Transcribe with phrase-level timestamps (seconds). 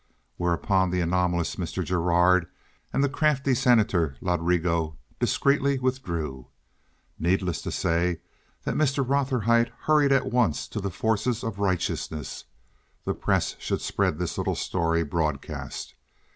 [0.37, 1.85] Whereupon the anomalous Mr.
[1.85, 2.47] Gerard
[2.91, 6.47] and the crafty Senator Ladrigo discreetly withdrew.
[7.19, 8.19] Needless to say
[8.63, 9.05] that Mr.
[9.07, 12.45] Rotherhite hurried at once to the forces of righteousness.
[13.05, 15.93] The press should spread this little story broadcast.